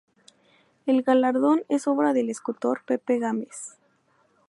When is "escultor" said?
2.31-2.81